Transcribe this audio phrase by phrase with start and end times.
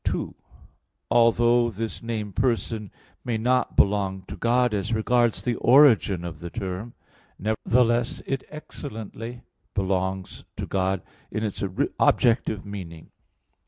[0.03, 0.33] 2:
[1.11, 2.89] Although this name "person"
[3.23, 6.95] may not belong to God as regards the origin of the term,
[7.37, 9.43] nevertheless it excellently
[9.75, 11.61] belongs to God in its
[11.99, 13.11] objective meaning.